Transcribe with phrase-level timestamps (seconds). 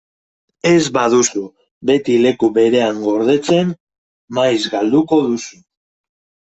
[0.69, 1.43] Ez baduzu
[1.91, 3.73] beti leku berean gordetzen,
[4.41, 5.67] maiz galduko duzu.